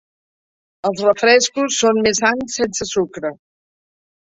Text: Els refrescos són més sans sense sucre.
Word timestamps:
Els 0.89 1.03
refrescos 1.09 1.79
són 1.85 2.03
més 2.09 2.25
sans 2.27 2.59
sense 2.63 2.93
sucre. 2.97 3.37